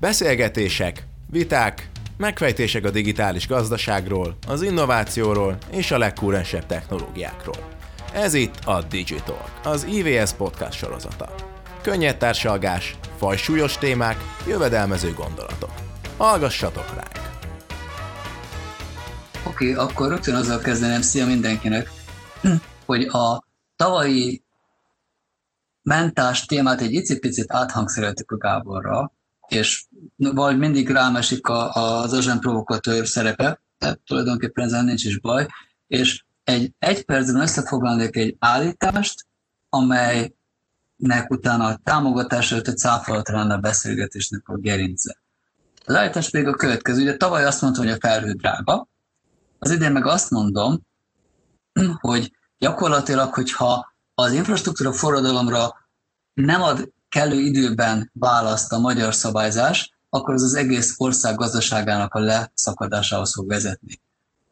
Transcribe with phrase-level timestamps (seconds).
[0.00, 7.68] Beszélgetések, viták, megfejtések a digitális gazdaságról, az innovációról és a legkúrensebb technológiákról.
[8.12, 11.34] Ez itt a Digital, az IVS podcast sorozata.
[11.82, 14.16] Könnyed társalgás, fajsúlyos témák,
[14.46, 15.72] jövedelmező gondolatok.
[16.16, 17.30] Hallgassatok ránk!
[19.46, 21.90] Oké, okay, akkor rögtön azzal kezdenem, szia mindenkinek,
[22.86, 23.44] hogy a
[23.76, 24.42] tavalyi
[25.82, 29.12] mentás témát egy icipicit áthangszereltük a Gáborra,
[29.48, 35.20] és vagy mindig rám esik a, az agent provokatőr szerepe, tehát tulajdonképpen ezzel nincs is
[35.20, 35.46] baj,
[35.86, 39.26] és egy egy percben összefoglalnék egy állítást,
[39.68, 45.18] amelynek utána a támogatás előtt egy száfalat lenne a beszélgetésnek a gerince.
[45.84, 47.02] Az állítás pedig a következő.
[47.02, 48.88] Ugye tavaly azt mondtam, hogy a felhő drága,
[49.58, 50.86] az idén meg azt mondom,
[52.00, 55.88] hogy gyakorlatilag, hogyha az infrastruktúra forradalomra
[56.34, 62.18] nem ad kellő időben választ a magyar szabályzás, akkor az az egész ország gazdaságának a
[62.18, 64.00] leszakadásához fog vezetni.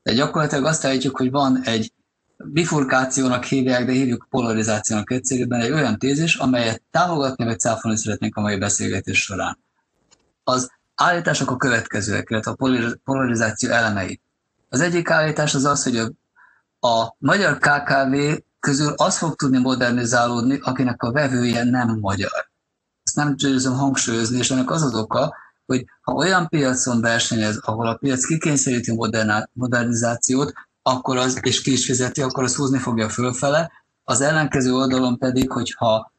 [0.02, 1.92] De gyakorlatilag azt állítjuk, hogy van egy
[2.36, 8.40] bifurkációnak hívják, de hívjuk polarizációnak egyszerűen egy olyan tézis, amelyet támogatni vagy cáfolni szeretnénk a
[8.40, 9.58] mai beszélgetés során.
[10.44, 14.20] Az állítások a következőek, illetve a polarizáció elemei.
[14.68, 16.10] Az egyik állítás az az, hogy a,
[16.86, 18.14] a magyar KKV
[18.60, 22.48] közül az fog tudni modernizálódni, akinek a vevője nem magyar.
[23.16, 25.34] Nem győzöm hangsúlyozni, és ennek az az oka,
[25.66, 28.98] hogy ha olyan piacon versenyez, ahol a piac kikényszeríti
[29.52, 33.72] modernizációt, akkor az, és ki is fizeti, akkor az húzni fogja fölfele.
[34.04, 36.12] Az ellenkező oldalon pedig, hogyha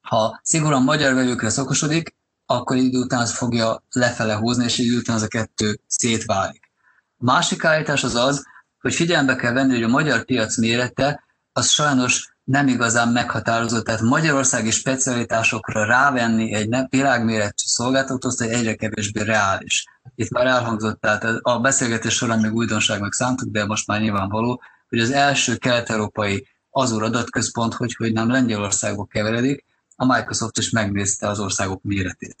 [0.00, 2.14] ha szigorúan magyar vevőkre szokosodik,
[2.46, 6.70] akkor idő után az fogja lefele húzni, és idő után az a kettő szétválik.
[7.16, 8.44] A másik állítás az az,
[8.80, 14.00] hogy figyelembe kell venni, hogy a magyar piac mérete az sajnos nem igazán meghatározott, tehát
[14.00, 19.84] magyarországi specialitásokra rávenni egy világméretű szolgáltatót, hogy egyre kevésbé reális.
[20.14, 24.98] Itt már elhangzott, tehát a beszélgetés során még újdonságnak szántuk, de most már nyilvánvaló, hogy
[24.98, 29.64] az első kelet-európai Azur adatközpont, hogy, hogy nem Lengyelországba keveredik,
[29.96, 32.36] a Microsoft is megnézte az országok méretét.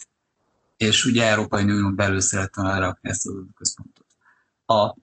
[0.76, 4.06] És ugye Európai Unión belül szerettem elrakni ezt az adatközpontot.
[4.66, 4.96] A,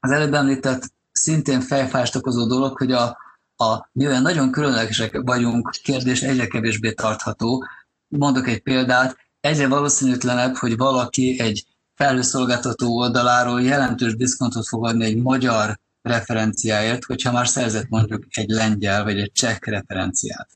[0.00, 3.23] az előbb említett szintén fejfást okozó dolog, hogy a,
[3.56, 7.64] a mivel nagyon különlegesek vagyunk, kérdés egyre kevésbé tartható.
[8.08, 15.16] Mondok egy példát, egyre valószínűtlenebb, hogy valaki egy felhőszolgáltató oldaláról jelentős diszkontot fog adni egy
[15.16, 20.48] magyar referenciáért, hogyha már szerzett mondjuk egy lengyel vagy egy cseh referenciát.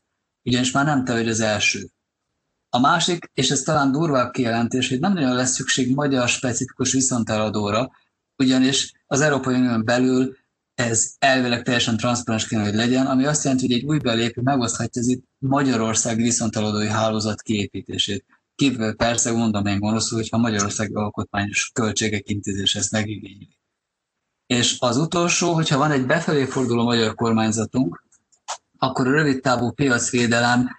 [0.43, 1.89] Ugyanis már nem te vagy az első.
[2.69, 7.91] A másik, és ez talán durvább kijelentés, hogy nem nagyon lesz szükség magyar specifikus viszonteladóra,
[8.37, 10.37] ugyanis az Európai Unión belül
[10.79, 15.01] ez elvileg teljesen transzparens kéne, hogy legyen, ami azt jelenti, hogy egy új belépő megoszthatja
[15.01, 18.25] az itt Magyarország viszonteladói hálózat kiépítését.
[18.55, 23.57] Kívül persze mondom én gonoszul, hogyha Magyarország alkotmányos költségek intézés ezt megigényli.
[24.45, 28.03] És az utolsó, hogyha van egy befelé forduló magyar kormányzatunk,
[28.77, 30.69] akkor a rövid távú piacvédelem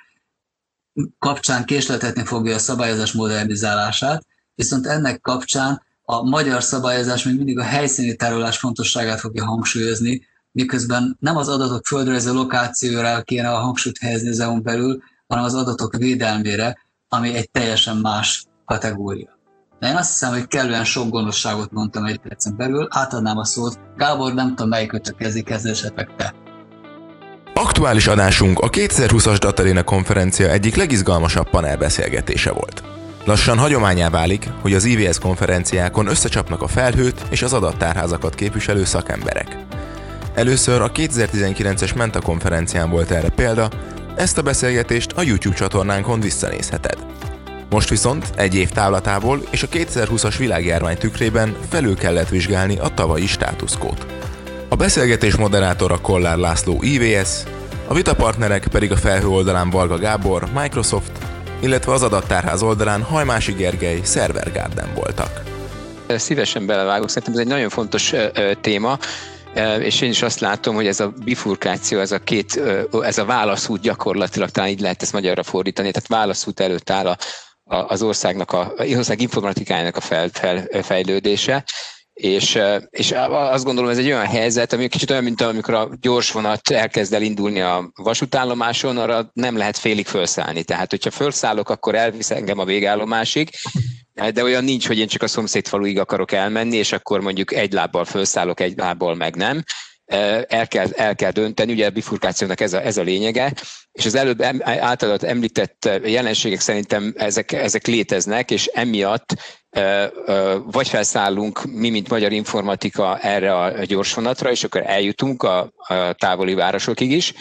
[1.19, 7.63] kapcsán késletetni fogja a szabályozás modernizálását, viszont ennek kapcsán a magyar szabályozás még mindig a
[7.63, 14.29] helyszíni tárolás fontosságát fogja hangsúlyozni, miközben nem az adatok földrajzi lokációra kéne a hangsúlyt helyezni
[14.29, 16.79] az EU-n belül, hanem az adatok védelmére,
[17.09, 19.39] ami egy teljesen más kategória.
[19.79, 23.79] De én azt hiszem, hogy kellően sok gonoszságot mondtam egy percen belül, átadnám a szót.
[23.97, 26.35] Gábor, nem tudom, melyikötök kezdi, kezdő esetleg te.
[27.55, 33.00] Aktuális adásunk a 2020-as Dataréna konferencia egyik legizgalmasabb panelbeszélgetése volt.
[33.31, 39.59] Lassan hagyományá válik, hogy az IVS konferenciákon összecsapnak a felhőt és az adattárházakat képviselő szakemberek.
[40.35, 43.71] Először a 2019-es Menta konferencián volt erre példa,
[44.17, 46.99] ezt a beszélgetést a YouTube csatornánkon visszanézheted.
[47.69, 53.27] Most viszont egy év távlatából és a 2020-as világjárvány tükrében felül kellett vizsgálni a tavalyi
[53.27, 54.07] státuszkót.
[54.69, 57.43] A beszélgetés moderátora Kollár László IVS,
[57.87, 61.20] a vitapartnerek pedig a felhő oldalán Valga Gábor, Microsoft,
[61.61, 65.43] illetve az adattárház oldalán Hajmási Gergely, Server Garden voltak.
[66.09, 68.15] Szívesen belevágok, szerintem ez egy nagyon fontos
[68.61, 68.99] téma,
[69.79, 72.61] és én is azt látom, hogy ez a bifurkáció, ez a két,
[73.03, 77.17] ez a válaszút gyakorlatilag, talán így lehet ezt magyarra fordítani, tehát válaszút előtt áll a,
[77.65, 81.65] a, az országnak, a, az ország informatikájának a fel, fel, fejlődése,
[82.21, 82.59] és,
[82.91, 86.71] és azt gondolom, ez egy olyan helyzet, ami kicsit olyan, mint amikor a gyors vonat
[86.71, 90.63] elkezd el indulni a vasútállomáson, arra nem lehet félig felszállni.
[90.63, 93.51] Tehát, hogyha felszállok, akkor elvisz engem a végállomásig,
[94.33, 97.73] de olyan nincs, hogy én csak a szomszéd faluig akarok elmenni, és akkor mondjuk egy
[97.73, 99.63] lábbal felszállok, egy lábbal meg nem.
[100.49, 103.53] el kell, el kell dönteni, ugye a bifurkációnak ez a, ez a lényege,
[103.93, 109.35] és az előbb általad említett jelenségek szerintem ezek, ezek léteznek, és emiatt
[110.65, 116.55] vagy felszállunk mi, mint magyar informatika erre a gyorsvonatra, és akkor eljutunk a, a távoli
[116.55, 117.35] városokig is,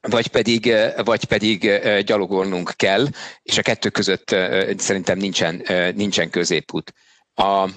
[0.00, 0.74] vagy pedig,
[1.04, 3.06] vagy pedig gyalogolnunk kell,
[3.42, 4.36] és a kettő között
[4.76, 5.62] szerintem nincsen,
[5.94, 6.94] nincsen középút.
[7.34, 7.68] A,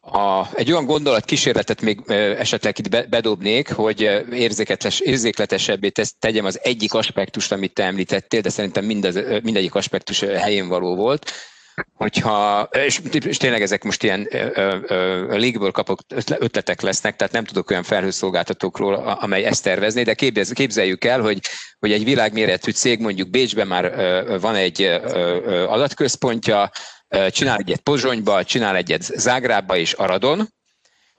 [0.00, 2.00] a, egy olyan gondolat kísérletet még
[2.38, 4.00] esetleg itt bedobnék, hogy
[4.32, 10.20] érzékletes, érzékletesebbé tesz, tegyem az egyik aspektust, amit te említettél, de szerintem mindez, mindegyik aspektus
[10.20, 11.32] helyén való volt,
[11.94, 14.28] hogyha, és, és tényleg ezek most ilyen
[15.28, 20.14] légből kapott ötletek lesznek, tehát nem tudok olyan felhőszolgáltatókról, amely ezt tervezné, de
[20.54, 21.40] képzeljük el, hogy,
[21.78, 23.94] hogy egy világméretű cég mondjuk Bécsben már
[24.40, 24.82] van egy
[25.66, 26.70] adatközpontja,
[27.30, 30.48] csinál egyet Pozsonyba, csinál egyet Zágrába és Aradon,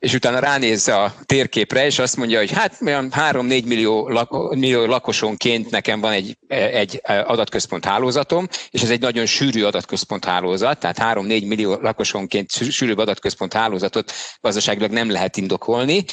[0.02, 4.86] és utána ránéz a térképre, és azt mondja, hogy hát olyan 3-4 millió, lak, millió
[4.86, 11.18] lakosonként nekem van egy, egy adatközpont hálózatom, és ez egy nagyon sűrű adatközpont hálózat, tehát
[11.18, 16.06] 3-4 millió lakosonként sűrű adatközpont hálózatot gazdaságilag nem lehet indokolni,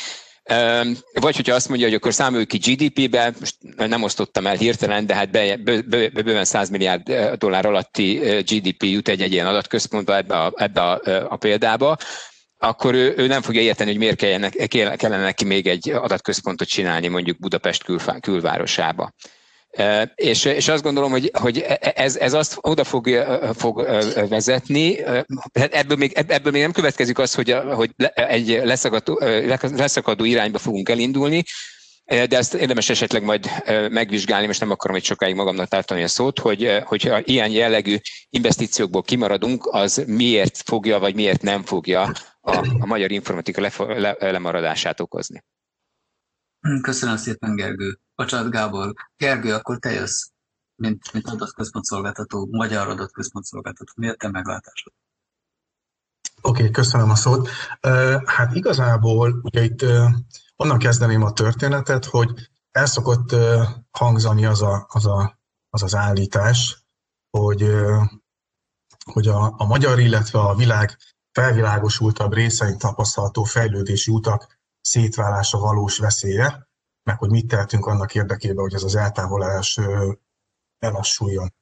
[1.13, 5.15] vagy hogyha azt mondja, hogy akkor számoljuk ki GDP-be, most nem osztottam el hirtelen, de
[5.15, 5.31] hát
[6.13, 8.15] bőven 100 milliárd dollár alatti
[8.47, 11.97] GDP jut egy, egy ilyen adatközpontba ebbe a, ebbe a, a példába,
[12.59, 14.51] akkor ő, ő nem fogja érteni, hogy miért kellene,
[14.97, 19.13] kellene neki még egy adatközpontot csinálni mondjuk Budapest külfá, külvárosába.
[20.15, 23.09] És, és azt gondolom, hogy, hogy ez, ez azt oda fog,
[23.57, 23.87] fog
[24.29, 25.03] vezetni,
[25.53, 29.19] hát ebből még, ebből még nem következik az, hogy, hogy egy leszakadó,
[29.61, 31.45] leszakadó irányba fogunk elindulni,
[32.05, 33.51] de ezt érdemes esetleg majd
[33.91, 37.97] megvizsgálni, most nem akarom itt sokáig magamnak tartani a szót, hogy hogyha ilyen jellegű
[38.31, 42.13] investíciókból kimaradunk, az miért fogja, vagy miért nem fogja
[42.49, 45.45] a, a magyar informatika le, le, lemaradását okozni.
[46.83, 47.99] Köszönöm szépen, Gergő.
[48.15, 48.95] Bocsánat, Gábor.
[49.17, 50.29] Gergő, akkor te jössz,
[50.75, 53.93] mint, mint adatközpont szolgáltató, magyar adatközpont szolgáltató.
[53.97, 54.93] Mi a te meglátásod?
[56.43, 57.49] Oké, okay, köszönöm a szót.
[58.25, 59.85] Hát igazából ugye itt
[60.57, 63.35] onnan kezdeném a történetet, hogy el szokott
[63.91, 65.41] hangzani az a, az, a,
[65.71, 66.85] az, az állítás,
[67.31, 67.71] hogy,
[69.05, 70.97] hogy a, a magyar, illetve a világ
[71.33, 76.69] felvilágosultabb részein tapasztalható fejlődési utak szétválása valós veszélye,
[77.03, 79.79] meg hogy mit tehetünk annak érdekében, hogy ez az eltávolás
[80.79, 81.55] elassuljon.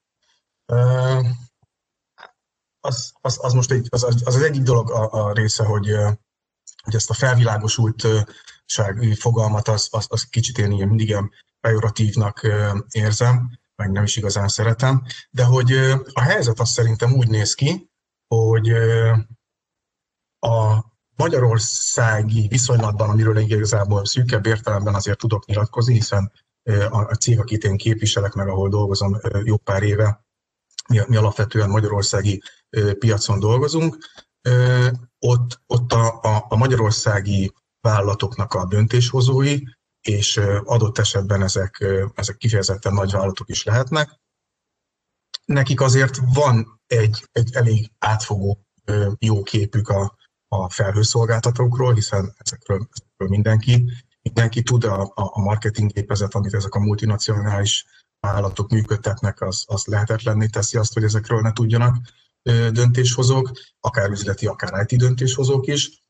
[2.81, 5.87] Az, az, az most egy, az, az, az egyik dolog a, a része, hogy,
[6.83, 11.31] hogy ezt a felvilágosultság fogalmat, az, az, az kicsit én ilyen mindig ilyen
[11.61, 12.41] pejoratívnak
[12.91, 15.73] érzem, meg nem is igazán szeretem, de hogy
[16.13, 17.91] a helyzet azt szerintem úgy néz ki,
[18.27, 18.73] hogy
[20.41, 20.85] a
[21.17, 26.33] magyarországi viszonylatban, amiről igazából szűkebb értelemben azért tudok nyilatkozni, hiszen
[26.91, 30.25] a cég, akit én képviselek, meg ahol dolgozom jó pár éve,
[30.88, 32.43] mi, mi alapvetően magyarországi
[32.99, 33.97] piacon dolgozunk,
[35.19, 39.59] ott, ott a, a, a magyarországi vállalatoknak a döntéshozói,
[40.00, 41.85] és adott esetben ezek,
[42.15, 44.21] ezek kifejezetten nagy vállalatok is lehetnek.
[45.44, 48.67] Nekik azért van egy, egy elég átfogó
[49.19, 50.17] jó képük a,
[50.48, 56.81] a felhőszolgáltatókról, hiszen ezekről, ezekről mindenki, mindenki tud, a, a marketing gépezet, amit ezek a
[56.81, 57.87] multinacionális
[58.20, 61.96] vállalatok működtetnek, az, az lehetetlenné teszi azt, hogy ezekről ne tudjanak
[62.72, 63.50] döntéshozók,
[63.81, 66.05] akár üzleti, akár IT döntéshozók is,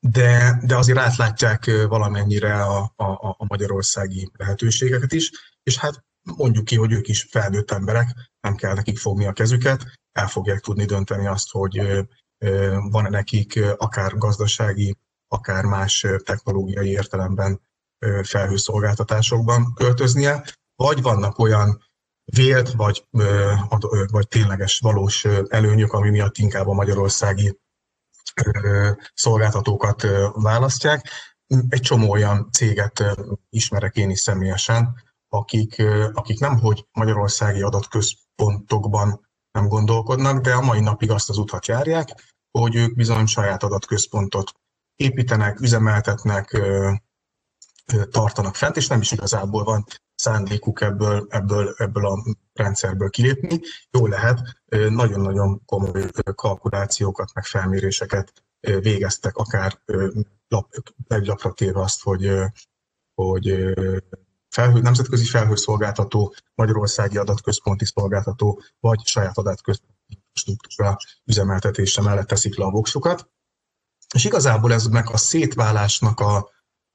[0.00, 5.30] de, de azért átlátják valamennyire a, a, a magyarországi lehetőségeket is,
[5.62, 6.04] és hát
[6.36, 10.60] mondjuk ki, hogy ők is felnőtt emberek, nem kell nekik fogni a kezüket, el fogják
[10.60, 12.06] tudni dönteni azt, hogy
[12.90, 17.60] van-e nekik akár gazdasági, akár más technológiai értelemben
[18.22, 20.44] felhőszolgáltatásokban költöznie,
[20.76, 21.84] vagy vannak olyan
[22.24, 23.08] vélt, vagy,
[24.10, 27.60] vagy tényleges valós előnyök, ami miatt inkább a magyarországi
[29.14, 31.10] szolgáltatókat választják.
[31.68, 33.04] Egy csomó olyan céget
[33.48, 39.25] ismerek én is személyesen, akik, akik nem hogy magyarországi adatközpontokban
[39.56, 42.08] nem gondolkodnak, de a mai napig azt az utat járják,
[42.50, 44.52] hogy ők bizony saját adatközpontot
[44.96, 46.60] építenek, üzemeltetnek,
[48.10, 49.84] tartanak fent, és nem is igazából van
[50.14, 52.22] szándékuk ebből, ebből, ebből a
[52.52, 53.60] rendszerből kilépni.
[53.90, 54.40] Jó lehet,
[54.88, 59.80] nagyon-nagyon komoly kalkulációkat, meg felméréseket végeztek, akár
[60.48, 60.70] lap,
[61.08, 62.32] egy lapra téve azt, hogy,
[63.14, 63.74] hogy
[64.56, 72.70] felhő, nemzetközi felhőszolgáltató, magyarországi adatközponti szolgáltató, vagy saját adatközponti struktúra üzemeltetése mellett teszik le a
[72.70, 73.28] voksukat.
[74.14, 76.36] És igazából ez meg a szétválásnak a,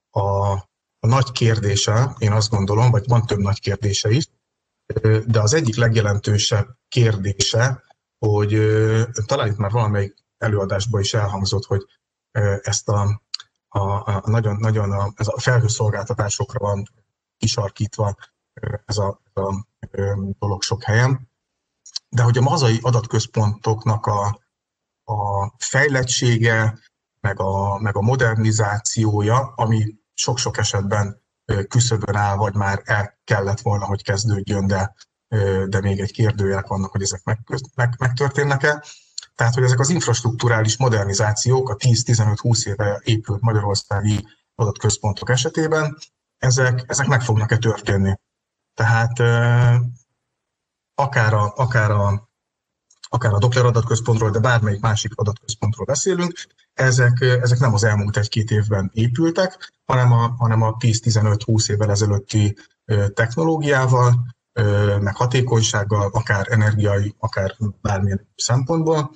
[0.10, 0.52] a,
[1.00, 4.30] a nagy kérdése, én azt gondolom, vagy van több nagy kérdése is,
[5.26, 7.84] de az egyik legjelentősebb kérdése,
[8.20, 8.52] hogy
[9.26, 11.86] talán itt már valamelyik előadásban is elhangzott, hogy
[12.62, 13.22] ezt a,
[13.68, 16.84] a, a nagyon, nagyon a, ez a felhőszolgáltatásokra van
[17.42, 18.16] kisarkítva
[18.86, 19.68] ez a, ez a
[20.40, 21.30] dolog sok helyen.
[22.10, 24.42] De hogy a mazai adatközpontoknak a,
[25.04, 26.80] a fejlettsége,
[27.20, 31.22] meg a, meg a modernizációja, ami sok-sok esetben
[31.68, 34.94] küszöbön áll, vagy már el kellett volna, hogy kezdődjön, de,
[35.68, 37.40] de még egy kérdőjelek vannak, hogy ezek meg,
[37.76, 38.84] meg, megtörténnek-e.
[39.36, 45.98] Tehát, hogy ezek az infrastruktúrális modernizációk a 10-15-20 éve épült magyarországi adatközpontok esetében,
[46.42, 48.20] ezek, ezek meg fognak-e történni.
[48.74, 49.20] Tehát
[50.96, 52.30] akár a, akár a,
[53.10, 56.34] akár a Doppler adatközpontról, de bármelyik másik adatközpontról beszélünk,
[56.74, 62.58] ezek, ezek nem az elmúlt egy-két évben épültek, hanem a, hanem a 10-15-20 évvel ezelőtti
[63.14, 64.36] technológiával,
[65.00, 69.12] meg hatékonysággal, akár energiai, akár bármilyen szempontból,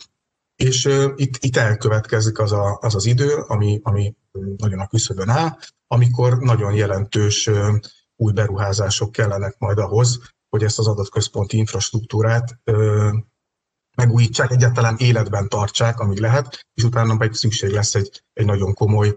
[0.55, 4.15] és itt, itt elkövetkezik az, a, az az idő, ami, ami
[4.57, 7.49] nagyon a küszöbön áll, amikor nagyon jelentős
[8.15, 12.59] új beruházások kellenek majd ahhoz, hogy ezt az adatközponti infrastruktúrát
[13.95, 19.15] megújítsák, egyáltalán életben tartsák, amíg lehet, és utána pedig szükség lesz egy, egy nagyon komoly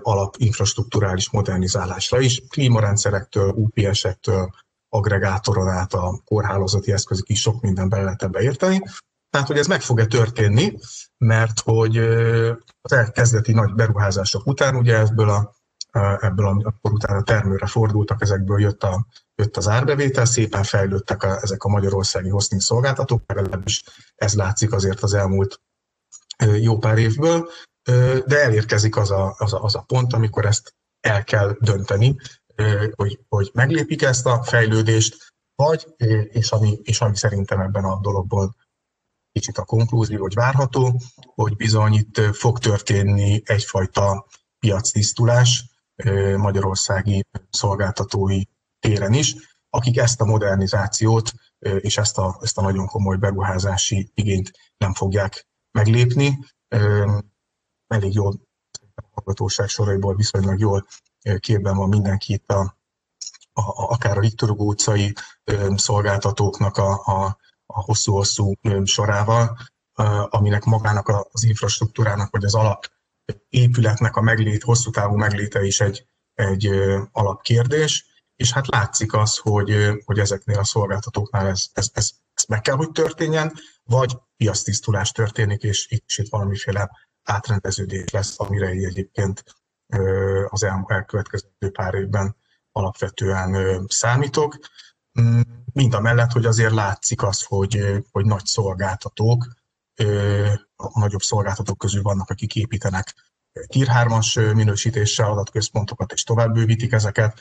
[0.00, 4.50] alapinfrastruktúrális modernizálásra is, klímarendszerektől, UPS-ektől,
[4.88, 8.82] agregátoron át a kórhálózati eszközök is sok minden bele lehet ebbe érteni.
[9.30, 10.78] Tehát, hogy ez meg fog-e történni,
[11.18, 11.96] mert hogy
[12.80, 15.58] az elkezdeti nagy beruházások után, ugye ebből a
[16.20, 21.64] ebből, amikor utána termőre fordultak, ezekből jött, a, jött az árbevétel, szépen fejlődtek a, ezek
[21.64, 23.84] a magyarországi hosting szolgáltatók, legalábbis
[24.14, 25.60] ez látszik azért az elmúlt
[26.60, 27.50] jó pár évből,
[28.26, 32.16] de elérkezik az a, az a, az a pont, amikor ezt el kell dönteni,
[32.94, 35.86] hogy, hogy meglépik ezt a fejlődést, vagy,
[36.28, 38.54] és ami, és ami szerintem ebben a dologból
[39.32, 41.00] kicsit a konklúzió, hogy várható,
[41.34, 44.26] hogy bizony itt fog történni egyfajta
[44.58, 45.64] piactisztulás,
[46.36, 48.42] magyarországi szolgáltatói
[48.78, 49.34] téren is,
[49.70, 55.46] akik ezt a modernizációt és ezt a, ezt a nagyon komoly beruházási igényt nem fogják
[55.70, 56.38] meglépni.
[57.86, 58.40] Elég jól
[58.94, 60.86] a hallgatóság soraiból viszonylag jól
[61.38, 62.78] képben van mindenki itt a,
[63.52, 65.12] a, akár a Viktor utcai
[65.74, 67.38] szolgáltatóknak a, a,
[67.72, 69.58] a hosszú-hosszú sorával,
[70.28, 72.90] aminek magának az infrastruktúrának, vagy az alap
[73.48, 76.70] épületnek a meglét, hosszú távú megléte is egy, egy
[77.12, 78.04] alapkérdés,
[78.36, 82.76] és hát látszik az, hogy, hogy ezeknél a szolgáltatóknál ez, ez, ez, ez meg kell,
[82.76, 83.52] hogy történjen,
[83.84, 86.90] vagy piasztisztulás történik, és itt is itt valamiféle
[87.22, 89.44] átrendeződés lesz, amire egyébként
[90.46, 92.36] az elkövetkező pár évben
[92.72, 94.58] alapvetően számítok.
[95.72, 99.46] Mind a mellett, hogy azért látszik az, hogy, hogy nagy szolgáltatók,
[100.76, 103.14] a nagyobb szolgáltatók közül vannak, akik építenek
[103.66, 107.40] Tier 3-as minősítéssel adatközpontokat, és tovább bővítik ezeket,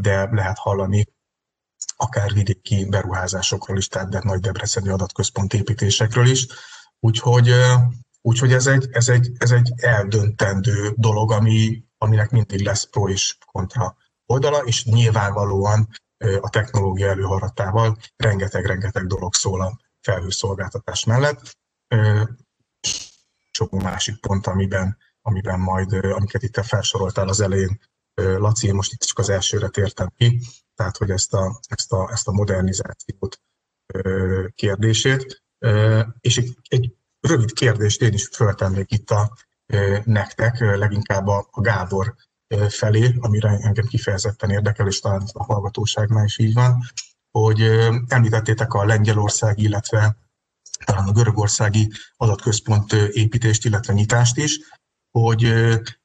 [0.00, 1.06] de lehet hallani
[1.96, 6.46] akár vidéki beruházásokról is, tehát de nagy debreceni adatközpont építésekről is.
[7.00, 7.52] Úgyhogy,
[8.20, 13.36] úgyhogy ez, egy, ez, egy, ez egy eldöntendő dolog, ami, aminek mindig lesz pro és
[13.52, 15.88] kontra oldala, és nyilvánvalóan
[16.40, 21.56] a technológia előharatával rengeteg-rengeteg dolog szól a felhőszolgáltatás mellett
[23.52, 27.80] sok másik pont, amiben, amiben majd, amiket itt felsoroltál az elején,
[28.14, 30.40] Laci, én most itt csak az elsőre tértem ki,
[30.74, 33.40] tehát hogy ezt a, ezt a, ezt a modernizációt
[34.54, 35.42] kérdését.
[36.20, 39.36] És egy, egy rövid kérdést én is föltennék itt a
[40.04, 42.14] nektek, leginkább a, Gábor
[42.68, 46.82] felé, amire engem kifejezetten érdekel, és talán a hallgatóságnál is így van,
[47.30, 47.60] hogy
[48.08, 50.16] említettétek a Lengyelország, illetve
[50.84, 54.58] talán a görögországi adatközpont építést, illetve nyitást is,
[55.10, 55.42] hogy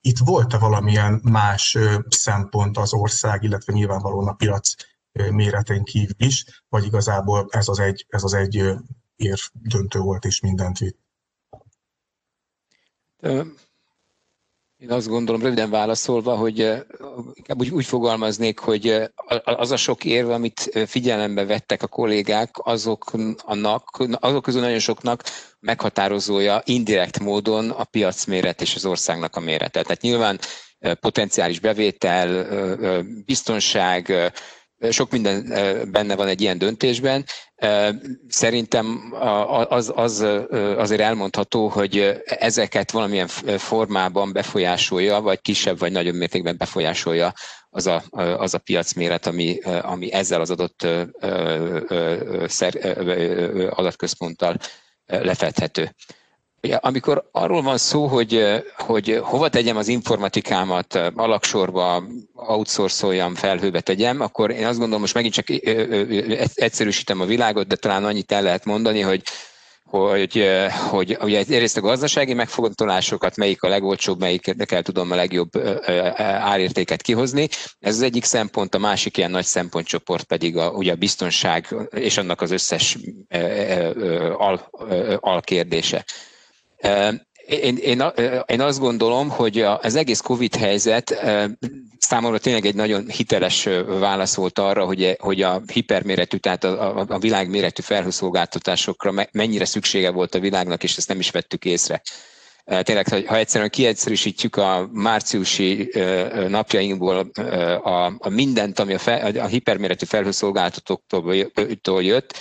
[0.02, 1.78] itt volt-e valamilyen más
[2.10, 4.74] szempont az ország, illetve nyilvánvalóan a piac
[5.12, 8.56] méretén kívül is, vagy igazából ez az egy, ez az egy
[9.16, 11.00] ér döntő volt és mindent vitt?
[14.80, 16.58] Én azt gondolom, röviden válaszolva, hogy
[17.34, 19.02] inkább úgy, úgy fogalmaznék, hogy
[19.44, 25.24] az a sok érve, amit figyelembe vettek a kollégák, azoknak, azok közül nagyon soknak
[25.60, 29.82] meghatározója indirekt módon a piacméret és az országnak a mérete.
[29.82, 30.40] Tehát nyilván
[31.00, 32.46] potenciális bevétel,
[33.26, 34.32] biztonság,
[34.90, 35.44] sok minden
[35.92, 37.26] benne van egy ilyen döntésben.
[38.28, 39.14] Szerintem
[39.70, 40.20] az, az
[40.78, 47.34] azért elmondható, hogy ezeket valamilyen formában befolyásolja, vagy kisebb vagy nagyobb mértékben befolyásolja
[47.70, 48.04] az a,
[48.38, 50.88] az a piacméret, ami, ami ezzel az adott
[53.70, 54.58] adatközponttal
[55.06, 55.96] lefedhető.
[56.80, 58.46] Amikor arról van szó, hogy,
[58.78, 65.34] hogy hova tegyem az informatikámat, alaksorba, outsourcoljam, felhőbe tegyem, akkor én azt gondolom, most megint
[65.34, 65.46] csak
[66.56, 69.22] egyszerűsítem a világot, de talán annyit el lehet mondani, hogy
[69.90, 70.46] hogy,
[70.90, 74.24] hogy ugye egyrészt a gazdasági megfontolásokat, melyik a legolcsóbb,
[74.66, 75.50] kell tudom a legjobb
[76.26, 77.48] árértéket kihozni.
[77.80, 82.18] Ez az egyik szempont, a másik ilyen nagy szempontcsoport pedig a, ugye a biztonság és
[82.18, 82.98] annak az összes
[84.38, 84.70] al,
[85.20, 86.06] alkérdése.
[87.48, 88.04] Én, én,
[88.46, 91.26] én azt gondolom, hogy az egész Covid helyzet
[92.00, 97.06] számomra tényleg egy nagyon hiteles válasz volt arra, hogy, hogy a hiperméretű, tehát a, a,
[97.10, 102.02] a világméretű felhőszolgáltatásokra mennyire szüksége volt a világnak, és ezt nem is vettük észre.
[102.82, 105.92] Tényleg, ha egyszerűen kiegyszerűsítjük a márciusi
[106.48, 107.18] napjainkból
[107.84, 112.38] a, a mindent, ami a, fel, a hiperméretű felhőszolgáltatóktól jött,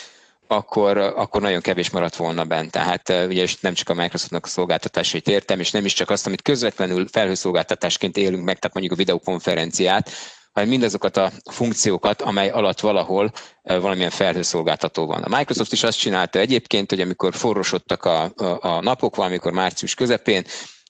[0.48, 2.70] akkor, akkor nagyon kevés maradt volna bent.
[2.70, 6.42] Tehát ugye nem csak a Microsoftnak a szolgáltatásait értem, és nem is csak azt, amit
[6.42, 10.10] közvetlenül felhőszolgáltatásként élünk meg, tehát mondjuk a videokonferenciát,
[10.52, 15.22] hanem mindazokat a funkciókat, amely alatt valahol valamilyen felhőszolgáltató van.
[15.22, 19.94] A Microsoft is azt csinálta egyébként, hogy amikor forrosodtak a, a, a napok, valamikor március
[19.94, 20.44] közepén,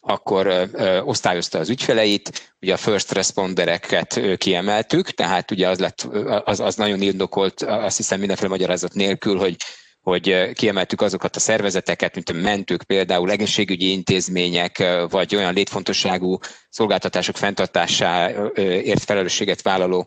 [0.06, 0.70] akkor
[1.04, 6.08] osztályozta az ügyfeleit, ugye a first respondereket kiemeltük, tehát ugye az, lett,
[6.44, 9.56] az, az nagyon indokolt, azt hiszem mindenféle magyarázat nélkül, hogy
[10.00, 17.36] hogy kiemeltük azokat a szervezeteket, mint a mentők például, egészségügyi intézmények, vagy olyan létfontosságú szolgáltatások
[17.36, 20.06] fenntartásáért felelősséget vállaló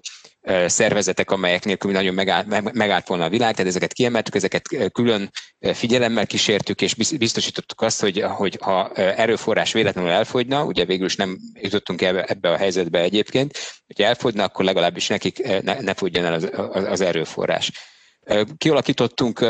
[0.65, 6.27] szervezetek, amelyek nélkül nagyon megállt, megállt volna a világ, tehát ezeket kiemeltük, ezeket külön figyelemmel
[6.27, 12.01] kísértük, és biztosítottuk azt, hogy, hogy ha erőforrás véletlenül elfogyna, ugye végül is nem jutottunk
[12.01, 17.01] ebbe, a helyzetbe egyébként, hogyha elfogyna, akkor legalábbis nekik ne, ne fogyjon el az, az
[17.01, 17.71] erőforrás
[18.57, 19.45] kialakítottunk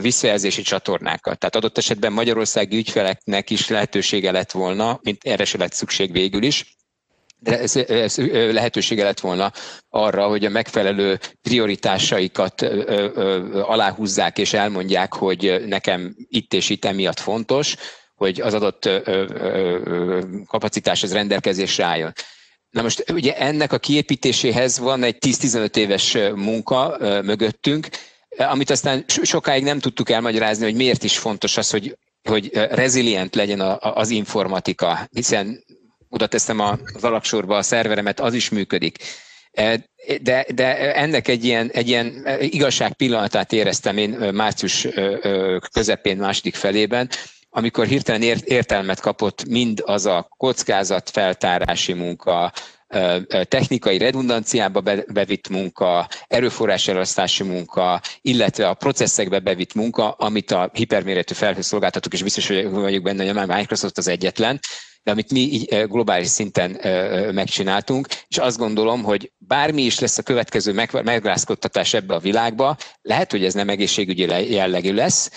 [0.00, 1.38] visszajelzési csatornákat.
[1.38, 6.42] Tehát adott esetben magyarországi ügyfeleknek is lehetősége lett volna, mint erre se lett szükség végül
[6.42, 6.77] is,
[7.40, 8.16] de ez, ez
[8.52, 9.52] lehetősége lett volna
[9.88, 12.62] arra, hogy a megfelelő prioritásaikat
[13.52, 17.76] aláhúzzák és elmondják, hogy nekem itt és itt emiatt fontos,
[18.14, 18.88] hogy az adott
[20.46, 22.12] kapacitás az rendelkezésre álljon.
[22.70, 27.88] Na most ugye ennek a kiépítéséhez van egy 10-15 éves munka mögöttünk,
[28.36, 31.96] amit aztán sokáig nem tudtuk elmagyarázni, hogy miért is fontos az, hogy,
[32.28, 35.64] hogy rezilient legyen az informatika, hiszen
[36.08, 38.96] oda teszem az alapsorba a szerveremet, az is működik.
[40.22, 44.88] De, de ennek egy ilyen, egy ilyen igazság pillanatát éreztem én március
[45.72, 47.08] közepén, második felében,
[47.50, 52.52] amikor hirtelen értelmet kapott mind az a kockázat feltárási munka,
[53.48, 54.80] technikai redundanciába
[55.12, 62.22] bevitt munka, erőforrás elosztási munka, illetve a processzekbe bevitt munka, amit a hiperméretű felhőszolgáltatók, és
[62.22, 64.60] biztos vagyok benne, hogy a Microsoft az egyetlen,
[65.08, 66.80] de amit mi globális szinten
[67.34, 70.72] megcsináltunk, és azt gondolom, hogy bármi is lesz a következő
[71.04, 75.30] megrázkodtatás ebbe a világba, lehet, hogy ez nem egészségügyi jellegű lesz,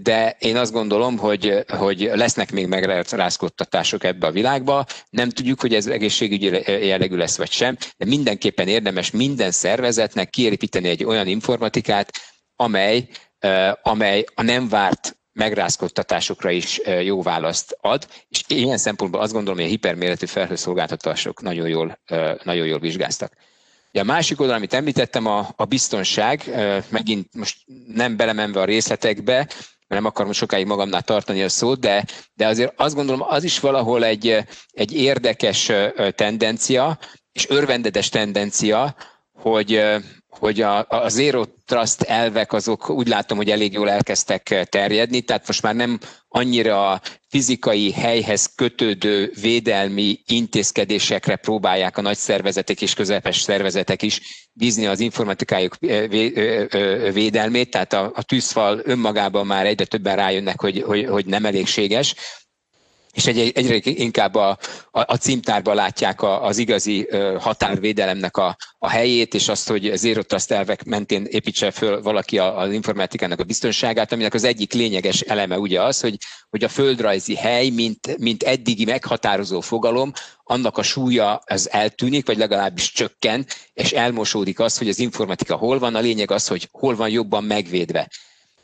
[0.00, 4.86] de én azt gondolom, hogy, hogy lesznek még megrázkodtatások ebbe a világba.
[5.10, 6.46] Nem tudjuk, hogy ez egészségügyi
[6.86, 12.10] jellegű lesz vagy sem, de mindenképpen érdemes minden szervezetnek kiépíteni egy olyan informatikát,
[12.56, 13.08] amely,
[13.82, 19.68] amely a nem várt megrázkodtatásokra is jó választ ad, és ilyen szempontból azt gondolom, hogy
[19.68, 21.98] a hiperméretű felhőszolgáltatások nagyon jól,
[22.42, 23.32] nagyon jól vizsgáztak.
[23.92, 26.50] A másik oldal, amit említettem, a, a biztonság,
[26.88, 32.04] megint most nem belemenve a részletekbe, mert nem akarom sokáig magamnál tartani a szót, de,
[32.34, 34.36] de azért azt gondolom, az is valahol egy,
[34.70, 35.72] egy érdekes
[36.14, 36.98] tendencia,
[37.32, 38.94] és örvendetes tendencia,
[39.32, 39.82] hogy,
[40.30, 45.46] hogy a, a zero trust elvek azok úgy látom, hogy elég jól elkezdtek terjedni, tehát
[45.46, 52.94] most már nem annyira a fizikai helyhez kötődő védelmi intézkedésekre próbálják a nagy szervezetek és
[52.94, 54.20] közepes szervezetek is
[54.52, 55.76] bízni az informatikájuk
[57.12, 62.14] védelmét, tehát a, a tűzfal önmagában már egyre többen rájönnek, hogy, hogy, hogy nem elégséges,
[63.12, 64.48] és egy, egyre inkább a,
[64.90, 70.22] a, a címtárban látják a, az igazi határvédelemnek a, a helyét, és azt, hogy Zero
[70.22, 75.58] Trust elvek mentén építse föl valaki az informatikának a biztonságát, aminek az egyik lényeges eleme
[75.58, 76.16] ugye az, hogy,
[76.50, 80.12] hogy a földrajzi hely, mint, mint eddigi meghatározó fogalom,
[80.44, 85.78] annak a súlya az eltűnik, vagy legalábbis csökken, és elmosódik az, hogy az informatika hol
[85.78, 88.08] van, a lényeg az, hogy hol van jobban megvédve.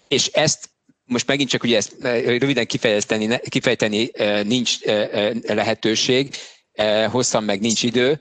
[0.08, 0.68] És ezt
[1.06, 4.10] most megint csak ugye ezt röviden kifejteni, kifejteni
[4.42, 4.78] nincs
[5.42, 6.34] lehetőség,
[7.10, 8.18] hosszan meg nincs idő,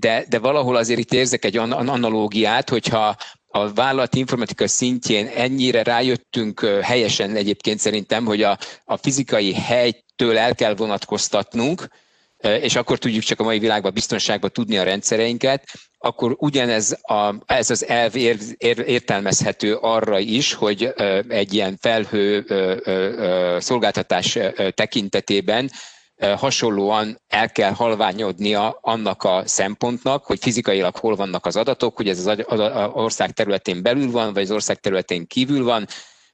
[0.00, 6.60] de, de valahol azért itt érzek egy analógiát, hogyha a vállalati informatika szintjén ennyire rájöttünk
[6.82, 11.88] helyesen egyébként szerintem, hogy a, a fizikai helytől el kell vonatkoztatnunk,
[12.60, 15.64] és akkor tudjuk csak a mai világban biztonságban tudni a rendszereinket,
[15.98, 20.92] akkor ugyanez a, ez az elv ér, ér, értelmezhető arra is, hogy
[21.28, 22.44] egy ilyen felhő
[23.58, 24.38] szolgáltatás
[24.74, 25.70] tekintetében
[26.36, 32.26] hasonlóan el kell halványodnia annak a szempontnak, hogy fizikailag hol vannak az adatok, hogy ez
[32.26, 32.60] az
[32.92, 35.86] ország területén belül van, vagy az ország területén kívül van,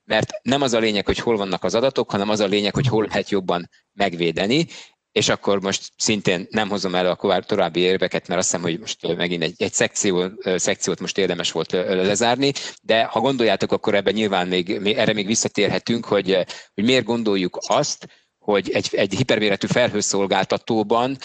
[0.04, 2.86] mert nem az a lényeg, hogy hol vannak az adatok, hanem az a lényeg, hogy
[2.86, 4.66] hol lehet jobban megvédeni,
[5.12, 9.16] és akkor most szintén nem hozom el a további érveket, mert azt hiszem, hogy most
[9.16, 14.48] megint egy, egy szekció, szekciót most érdemes volt lezárni, de ha gondoljátok, akkor ebben nyilván
[14.48, 16.44] még, erre még visszatérhetünk, hogy,
[16.74, 18.06] hogy miért gondoljuk azt,
[18.38, 21.16] hogy egy, egy hiperméretű felhőszolgáltatóban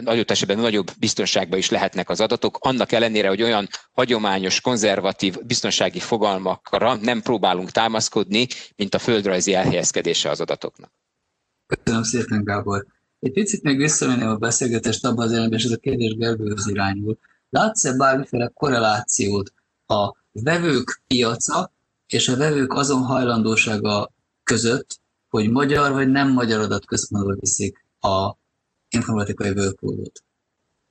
[0.00, 5.98] nagyobb esetben nagyobb biztonságban is lehetnek az adatok, annak ellenére, hogy olyan hagyományos, konzervatív biztonsági
[5.98, 10.92] fogalmakra nem próbálunk támaszkodni, mint a földrajzi elhelyezkedése az adatoknak.
[11.66, 12.86] Köszönöm szépen, Gábor.
[13.22, 17.18] Egy picit még visszamenni a beszélgetést abban az elemben, és ez a kérdés Gergőhöz irányul.
[17.50, 19.52] Látsz-e bármiféle korrelációt
[19.86, 21.72] a vevők piaca
[22.06, 28.36] és a vevők azon hajlandósága között, hogy magyar vagy nem magyar adatközpontba viszik a
[28.88, 30.22] informatikai workloadot?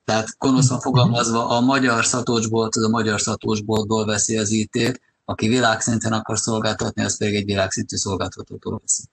[0.03, 6.13] Tehát gonoszan fogalmazva, a magyar szatócsbolt az a magyar szatócsboltból veszi az IT-t, aki világszinten
[6.13, 9.03] akar szolgáltatni, az pedig egy világszintű szolgáltatótól veszi.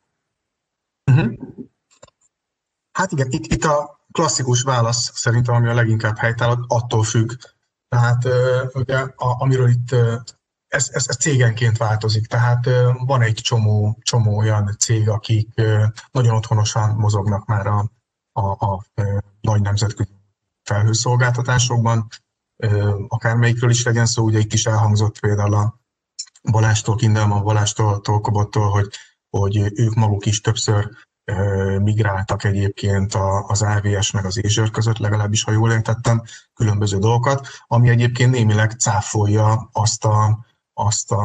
[1.07, 1.57] Uh-huh.
[2.99, 7.33] Hát igen, itt, itt a klasszikus válasz szerintem, ami a leginkább helytálló, attól függ.
[7.89, 8.29] Tehát
[8.73, 9.93] ugye, a, amiről itt
[10.69, 12.69] ez, ez, ez cégenként változik, tehát
[13.07, 15.49] van egy csomó, csomó olyan cég, akik
[16.11, 17.91] nagyon otthonosan mozognak már a,
[18.33, 18.85] a, a
[19.41, 20.11] nagy nemzetközi
[20.63, 22.07] felhőszolgáltatásokban,
[23.09, 25.81] akármelyikről is legyen szó, ugye itt is elhangzott például a
[26.51, 28.89] Balástól, Kindelman Balástól, Tolkobottól, hogy,
[29.31, 30.89] hogy ők maguk is többször
[31.79, 33.15] migráltak egyébként
[33.47, 36.23] az AVS meg az Azure között, legalábbis ha jól értettem,
[36.55, 41.23] különböző dolgokat, ami egyébként némileg cáfolja azt a, azt a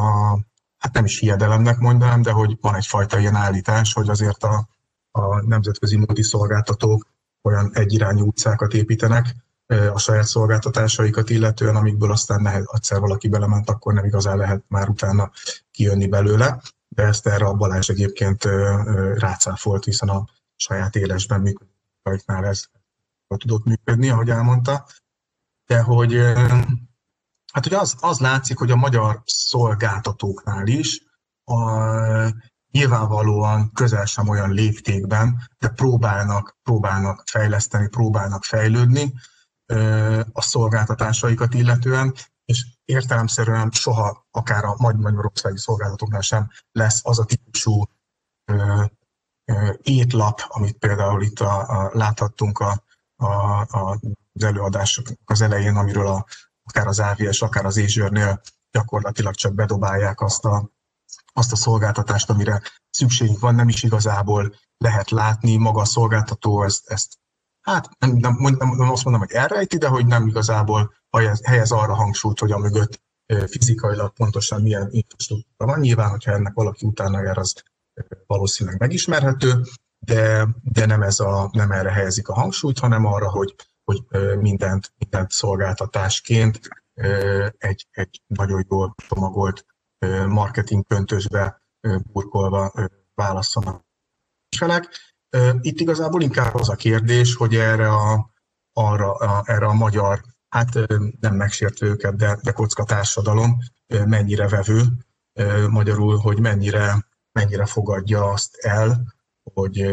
[0.78, 4.68] hát nem is hiedelemnek mondanám, de hogy van egyfajta ilyen állítás, hogy azért a,
[5.10, 7.06] a nemzetközi multiszolgáltatók
[7.42, 9.34] olyan egyirányú utcákat építenek
[9.92, 14.88] a saját szolgáltatásaikat illetően, amikből aztán nehez, egyszer valaki belement, akkor nem igazán lehet már
[14.88, 15.30] utána
[15.70, 16.60] kijönni belőle
[16.94, 18.44] de ezt erre a Balázs egyébként
[19.14, 20.24] rácáfolt, hiszen a
[20.56, 22.64] saját élesben működőknál ez
[23.36, 24.86] tudott működni, ahogy elmondta.
[25.66, 26.14] De hogy
[27.52, 31.02] hát hogy az, az látszik, hogy a magyar szolgáltatóknál is
[31.44, 31.82] a,
[32.70, 39.12] nyilvánvalóan közel sem olyan léptékben, de próbálnak, próbálnak fejleszteni, próbálnak fejlődni
[40.32, 47.24] a szolgáltatásaikat illetően, és értelemszerűen soha akár a nagy magyarországi szolgáltatóknál sem lesz az a
[47.24, 47.82] típusú
[48.44, 48.84] ö,
[49.44, 52.84] ö, étlap, amit például itt a, a, láthattunk a,
[53.16, 53.98] a, a,
[54.32, 56.26] az előadások az elején, amiről a,
[56.62, 60.70] akár az AVS, akár az Azure-nél gyakorlatilag csak bedobálják azt a,
[61.32, 66.88] azt a szolgáltatást, amire szükségünk van, nem is igazából lehet látni, maga a szolgáltató ezt,
[66.88, 67.18] ezt
[67.60, 70.94] hát nem, nem, nem, nem azt mondom, hogy elrejti, de hogy nem igazából
[71.44, 75.80] helyez arra hangsúlyt, hogy a mögött fizikailag pontosan milyen infrastruktúra van.
[75.80, 77.62] Nyilván, hogyha ennek valaki utána jár, az
[78.26, 79.62] valószínűleg megismerhető,
[79.98, 84.04] de, de nem, ez a, nem erre helyezik a hangsúlyt, hanem arra, hogy, hogy
[84.38, 86.60] mindent, mindent szolgáltatásként
[87.58, 89.66] egy, egy nagyon jól csomagolt
[90.26, 91.62] marketing köntösbe
[92.12, 92.72] burkolva
[93.14, 93.84] válasszanak
[94.56, 94.88] felek.
[95.60, 98.30] Itt igazából inkább az a kérdés, hogy erre a,
[98.72, 100.20] arra, a, erre a magyar
[100.54, 100.86] hát
[101.20, 104.82] nem megsértő őket, de, de kocka társadalom mennyire vevő,
[105.68, 109.86] magyarul, hogy mennyire, mennyire fogadja azt el, hogy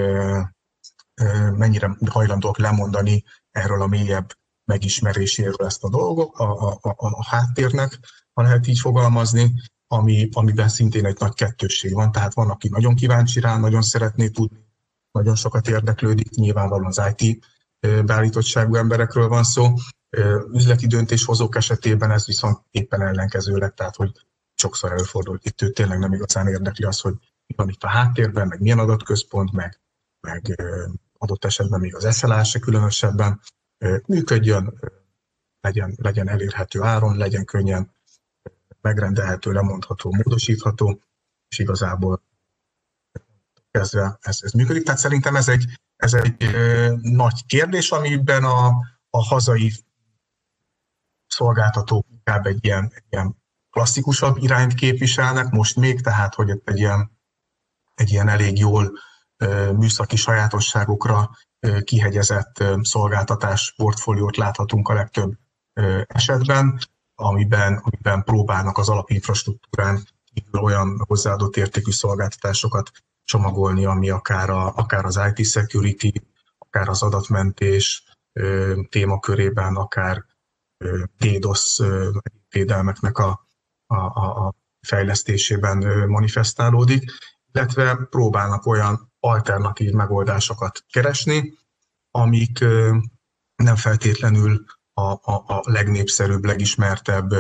[1.56, 4.32] mennyire hajlandók lemondani erről a mélyebb
[4.66, 8.00] megismeréséről ezt a dolgot, a, a, a, a háttérnek,
[8.34, 9.54] ha lehet így fogalmazni,
[9.88, 12.12] ami, amiben szintén egy nagy kettősség van.
[12.12, 14.66] Tehát van, aki nagyon kíváncsi rá, nagyon szeretné tudni,
[15.12, 17.46] nagyon sokat érdeklődik, nyilvánvalóan az IT
[18.06, 19.74] beállítottságú emberekről van szó.
[20.54, 24.12] Üzleti döntéshozók esetében ez viszont éppen ellenkezőleg, tehát hogy
[24.56, 27.14] sokszor előfordul, itt ő tényleg nem igazán érdekli az, hogy
[27.48, 29.80] mi van itt a háttérben, meg milyen adatközpont, meg,
[30.20, 30.62] meg
[31.18, 33.42] adott esetben még az SLA se különösebben
[34.06, 34.80] működjön,
[35.62, 37.92] legyen, legyen elérhető áron, legyen könnyen
[38.82, 41.02] megrendelhető, lemondható, módosítható,
[41.48, 42.24] és igazából
[43.72, 44.84] kezdve ez, ez működik.
[44.84, 46.56] Tehát szerintem ez egy, ez egy
[47.02, 48.68] nagy kérdés, amiben a,
[49.10, 49.74] a hazai
[51.32, 53.36] szolgáltatók inkább egy ilyen, egy ilyen
[53.70, 57.20] klasszikusabb irányt képviselnek, most még, tehát hogy egy ilyen,
[57.94, 58.92] egy ilyen elég jól
[59.76, 61.30] műszaki sajátosságokra
[61.84, 65.38] kihegyezett szolgáltatás portfóliót láthatunk a legtöbb
[66.08, 66.80] esetben,
[67.16, 70.04] amiben, amiben próbálnak az alapinfrastruktúrán
[70.62, 72.92] olyan hozzáadott értékű szolgáltatásokat
[73.24, 76.14] csomagolni, ami akár, a, akár az IT security,
[76.58, 78.04] akár az adatmentés
[78.90, 80.26] témakörében, akár
[81.18, 81.82] DDoS
[82.50, 83.48] védelmeknek a,
[83.86, 84.56] a, a
[84.88, 87.12] fejlesztésében manifestálódik,
[87.54, 91.54] illetve próbálnak olyan alternatív megoldásokat keresni,
[92.12, 92.60] amik
[93.56, 97.34] nem feltétlenül a, a, a legnépszerűbb, legismertebb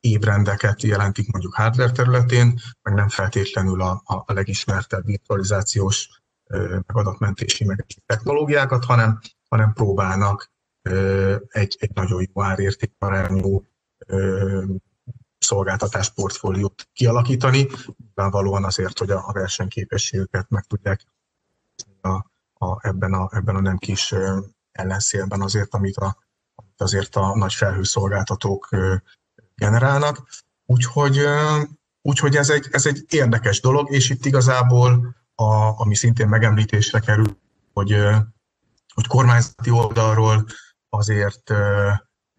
[0.00, 6.08] ébrendeket jelentik mondjuk hardware területén, meg nem feltétlenül a, a legismertebb virtualizációs
[6.48, 10.50] meg adatmentési meg technológiákat, hanem, hanem próbálnak
[11.48, 13.64] egy, egy nagyon jó árértékarányú
[15.38, 21.00] szolgáltatás portfóliót kialakítani, nyilvánvalóan azért, hogy a versenyképességüket meg tudják
[22.00, 22.08] a,
[22.66, 24.14] a, ebben, a, ebben a nem kis
[24.72, 26.16] ellenszélben azért, amit, a,
[26.54, 28.68] amit azért a nagy felhőszolgáltatók
[29.54, 30.28] generálnak.
[30.66, 31.20] Úgyhogy,
[32.02, 37.38] úgyhogy ez, egy, ez egy érdekes dolog, és itt igazából, a, ami szintén megemlítésre kerül,
[37.72, 37.96] hogy,
[38.94, 40.46] hogy kormányzati oldalról
[40.96, 41.50] azért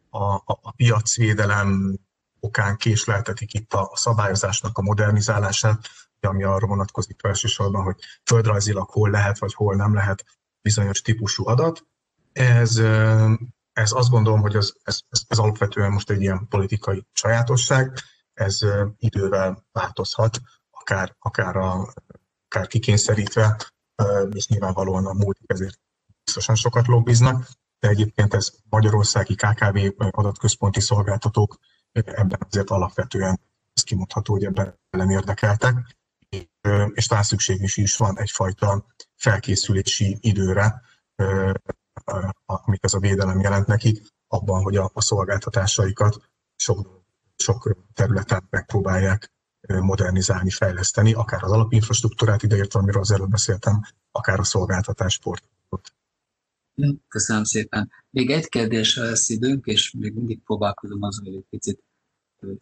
[0.10, 2.00] a, a, a piacvédelem
[2.40, 5.80] okán késleltetik itt a szabályozásnak a modernizálását,
[6.20, 10.26] ami arra vonatkozik elsősorban, hogy földrajzilag hol lehet, vagy hol nem lehet
[10.62, 11.86] bizonyos típusú adat.
[12.34, 12.78] Ez,
[13.74, 18.00] ez azt gondolom, hogy ez, ez, ez, alapvetően most egy ilyen politikai sajátosság,
[18.34, 18.60] ez
[18.98, 20.40] idővel változhat,
[20.72, 21.94] akár, akár, a,
[22.46, 23.58] akár kikényszerítve,
[24.30, 25.80] és nyilvánvalóan a múlt ezért
[26.24, 27.48] biztosan sokat lobbiznak,
[27.80, 29.78] de egyébként ez magyarországi KKV
[30.10, 31.58] adatközponti szolgáltatók
[31.92, 33.40] ebben azért alapvetően
[33.74, 35.98] ez kimondható, hogy ebben ellen érdekeltek,
[36.94, 38.86] és talán szükség is, is van egyfajta
[39.16, 40.82] felkészülési időre,
[42.46, 47.04] amit ez a védelem jelent nekik, abban, hogy a, a szolgáltatásaikat sok,
[47.36, 49.32] sok területen megpróbálják
[49.68, 55.57] modernizálni, fejleszteni, akár az alapinfrastruktúrát ideértve, amiről az előbb beszéltem, akár a szolgáltatásportot.
[57.08, 57.92] Köszönöm szépen.
[58.10, 61.84] Még egy kérdésre lesz időnk, és még mindig próbálkozom azon, hogy egy picit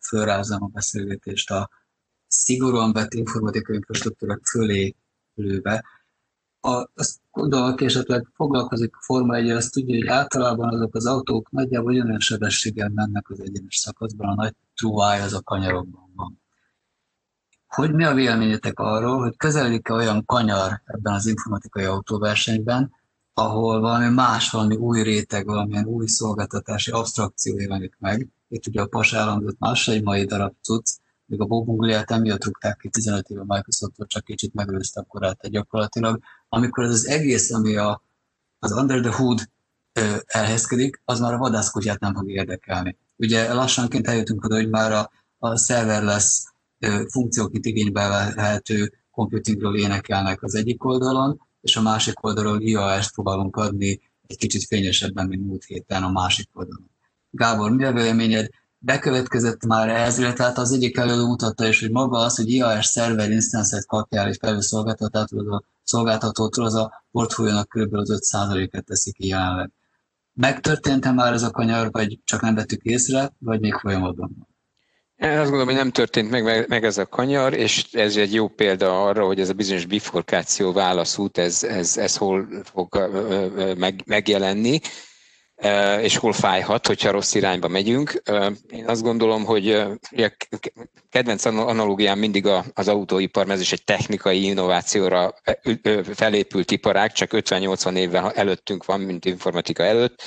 [0.07, 1.69] fölrázzam a beszélgetést a
[2.27, 4.95] szigorúan vett informatikai infrastruktúrák fölé
[5.33, 5.83] lőve
[6.65, 11.05] a, azt gondolom, aki esetleg foglalkozik a Forma 1 azt tudja, hogy általában azok az
[11.05, 16.41] autók nagyjából olyan sebességgel mennek az egyenes szakaszban, a nagy truáj az a kanyarokban van.
[17.67, 22.91] Hogy mi a véleményetek arról, hogy közeledik-e olyan kanyar ebben az informatikai autóversenyben,
[23.37, 28.27] ahol valami más, valami új réteg, valamilyen új szolgáltatási abstrakció jelenik meg.
[28.47, 32.77] Itt ugye a PAS állandót más egy mai darab cucc, még a Bob emiatt rúgták
[32.77, 36.19] ki 15 éve Microsoftot, csak kicsit megelőzte a korát gyakorlatilag.
[36.49, 38.01] Amikor ez az egész, ami a,
[38.59, 39.49] az Under the Hood
[40.25, 42.97] elhelyezkedik, az már a vadászkutyát nem fog érdekelni.
[43.15, 46.43] Ugye lassanként eljutunk oda, hogy már a, a serverless
[46.79, 53.55] ö, funkciókit igénybe vehető computingról énekelnek az egyik oldalon, és a másik oldalról IAS-t próbálunk
[53.55, 56.89] adni egy kicsit fényesebben, mint múlt héten a másik oldalon.
[57.29, 58.49] Gábor, mi a véleményed?
[58.85, 62.85] bekövetkezett már ez, illetve hát az egyik előadó mutatta is, hogy maga az, hogy IAS
[62.85, 67.93] szerver instance-et kapjál egy felülszolgáltatótól, szolgáltatótól, az a portfóliónak kb.
[67.93, 69.71] az 5%-et teszi ki jelenleg.
[70.33, 74.47] Megtörtént-e már ez a kanyar, vagy csak nem vettük észre, vagy még folyamatban van?
[75.17, 78.47] Én azt gondolom, hogy nem történt meg, meg ez a kanyar, és ez egy jó
[78.47, 83.09] példa arra, hogy ez a bizonyos bifurkáció válaszút, ez, ez, ez hol fog
[83.77, 84.79] meg, megjelenni
[86.01, 88.21] és hol fájhat, hogyha rossz irányba megyünk.
[88.69, 89.83] Én azt gondolom, hogy
[91.09, 95.33] kedvenc analógiám mindig az autóipar, ez is egy technikai innovációra
[96.13, 100.23] felépült iparág, csak 50-80 évvel előttünk van, mint informatika előtt.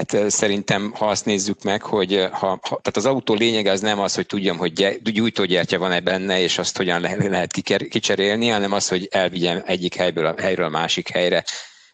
[0.00, 4.00] Hát szerintem, ha azt nézzük meg, hogy ha, ha, tehát az autó lényege az nem
[4.00, 7.52] az, hogy tudjam, hogy gyújtógyertya van-e benne, és azt hogyan lehet
[7.88, 11.44] kicserélni, hanem az, hogy elvigyem egyik helyből a helyről a másik helyre.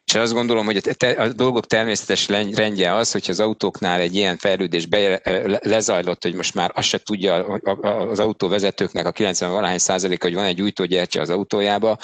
[0.05, 4.15] És azt gondolom, hogy a, te, a dolgok természetes rendje az, hogyha az autóknál egy
[4.15, 5.21] ilyen fejlődés be,
[5.63, 7.35] lezajlott, hogy most már azt se tudja
[8.11, 11.99] az autóvezetőknek a 90 valahány százaléka, hogy van egy gyújtógyertya az autójába,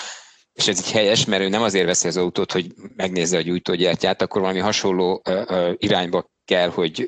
[0.52, 4.22] és ez így helyes, mert ő nem azért veszi az autót, hogy megnézze a gyújtógyertyát,
[4.22, 5.22] akkor valami hasonló
[5.76, 7.06] irányba kell, hogy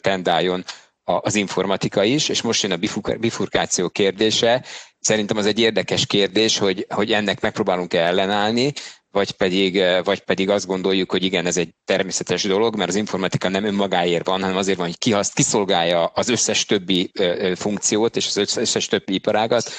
[0.00, 0.64] tendáljon
[1.04, 4.64] az informatika is, és most jön a bifurkáció kérdése.
[5.00, 8.72] Szerintem az egy érdekes kérdés, hogy, hogy ennek megpróbálunk-e ellenállni,
[9.10, 13.48] vagy pedig, vagy pedig azt gondoljuk, hogy igen, ez egy természetes dolog, mert az informatika
[13.48, 17.10] nem önmagáért van, hanem azért van, hogy kihaszt, kiszolgálja az összes többi
[17.54, 19.70] funkciót és az összes többi iparágat,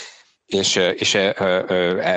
[0.49, 1.15] és, és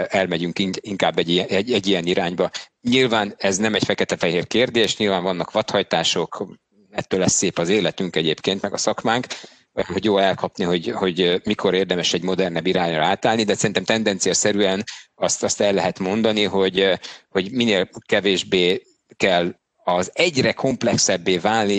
[0.09, 2.51] elmegyünk inkább egy, egy, egy ilyen irányba.
[2.81, 6.47] Nyilván ez nem egy fekete-fehér kérdés, nyilván vannak vadhajtások,
[6.90, 9.27] ettől lesz szép az életünk egyébként, meg a szakmánk,
[9.73, 15.42] hogy jó elkapni, hogy, hogy mikor érdemes egy modernebb irányra átállni, de szerintem tendenciaszerűen azt,
[15.42, 18.83] azt el lehet mondani, hogy, hogy minél kevésbé
[19.16, 21.38] kell az egyre komplexebbé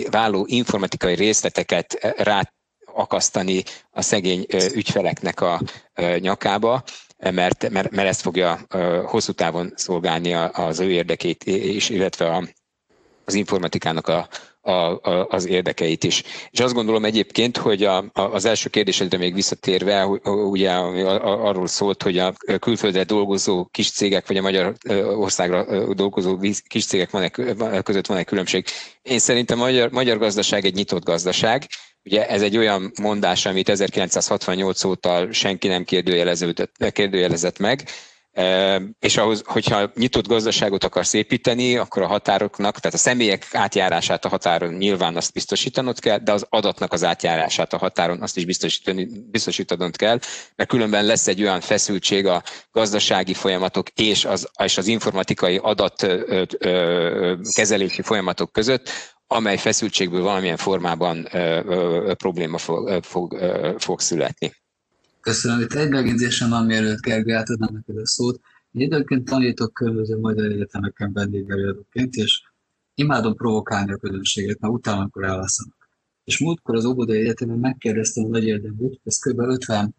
[0.10, 2.54] váló informatikai részleteket rá
[2.96, 5.62] akasztani a szegény ügyfeleknek a
[6.20, 6.84] nyakába,
[7.18, 8.60] mert, mert, mert ez fogja
[9.06, 12.44] hosszú távon szolgálni az ő érdekét, és illetve
[13.26, 14.28] az informatikának a,
[14.62, 16.24] a, a, az érdekeit is.
[16.50, 20.72] És azt gondolom egyébként, hogy a, a, az első kérdésedre még visszatérve, ugye
[21.22, 24.74] arról szólt, hogy a külföldre dolgozó kis cégek, vagy a magyar
[25.18, 28.66] országra dolgozó kis cégek van -e, között van egy különbség.
[29.02, 31.68] Én szerintem a magyar, magyar gazdaság egy nyitott gazdaság,
[32.06, 35.84] Ugye ez egy olyan mondás, amit 1968 óta senki nem
[36.92, 37.84] kérdőjelezett meg,
[39.00, 44.30] és ahhoz, hogyha nyitott gazdaságot akarsz építeni, akkor a határoknak, tehát a személyek átjárását a
[44.30, 49.08] határon nyilván azt biztosítanod kell, de az adatnak az átjárását a határon azt is biztosítani,
[49.32, 50.20] biztosítanod kell,
[50.56, 58.02] mert különben lesz egy olyan feszültség a gazdasági folyamatok és az, és az informatikai adatkezelési
[58.02, 58.90] folyamatok között,
[59.28, 61.28] amely feszültségből valamilyen formában
[62.18, 63.38] probléma fog, fog,
[63.78, 64.54] fog születni.
[65.22, 65.60] Köszönöm.
[65.60, 68.40] Itt egy megjegyzésem van, mielőtt Gergő átadnám neked a szót.
[68.72, 72.42] Én időnként tanítok különböző magyar egyetemeken vendégelőadóként, és
[72.96, 75.74] imádom provokálni a közönséget, mert utána, amikor elveszem.
[76.24, 79.40] És múltkor az Óbudai Egyetemen megkérdeztem a nagy érdeműt, ez kb.
[79.40, 79.96] 50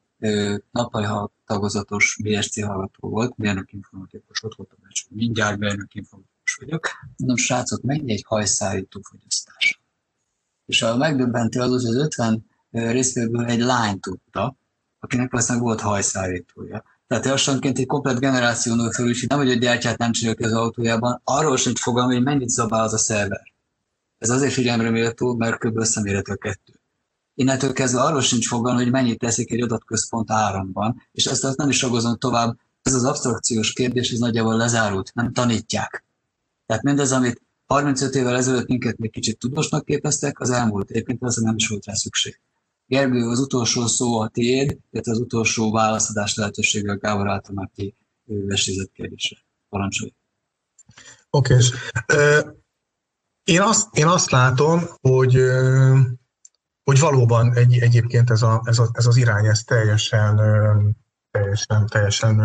[0.71, 1.07] nappali
[1.47, 6.89] tagozatos BSC hallgató volt, mérnök informatikus, ott voltam, és mindjárt mérnök informatikus vagyok.
[7.17, 9.83] Mondom, srácok, mennyi egy hajszárító fogyasztás?
[10.67, 14.57] És a megdöbbentő az, hogy az 50 résztvevőből egy lány tudta,
[14.99, 16.85] akinek valószínűleg volt hajszárítója.
[17.07, 20.53] Tehát lassanként egy komplet generáció nő föl, és nem, hogy a gyártyát nem csinálja az
[20.53, 23.53] autójában, arról sincs fogalma, hogy mennyit zabál az a szerver.
[24.19, 25.77] Ez azért figyelemre méltó, mert kb.
[25.77, 26.81] összemérhető a kettő.
[27.35, 31.69] Innentől kezdve arról sincs fogalma, hogy mennyit teszik egy adatközpont áramban, és ezt, ezt nem
[31.69, 32.59] is ragozom tovább.
[32.83, 36.04] Ez az abstrakciós kérdés, ez nagyjából lezárult, nem tanítják.
[36.67, 41.37] Tehát mindez, amit 35 évvel ezelőtt minket még kicsit tudósnak képeztek, az elmúlt éppen az
[41.37, 42.41] nem is volt rá szükség.
[42.87, 47.71] Gergő, az utolsó szó a tiéd, illetve az utolsó válaszadás lehetősége a Gábor által már
[47.75, 49.37] ki vesézett kérdésre.
[49.69, 50.13] Parancsolj!
[51.31, 52.53] Oké, okay.
[53.45, 55.39] én, azt, én azt látom, hogy,
[56.85, 60.37] hogy valóban egy, egyébként ez, a, ez, a, ez az irány ez teljesen,
[61.31, 62.39] teljesen, teljesen